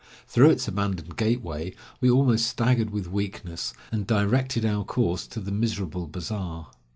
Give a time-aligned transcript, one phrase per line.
[0.27, 5.51] Through its abandoned gateway we almost staggered with weakness, and directed our course to the
[5.51, 6.69] miserable bazaar.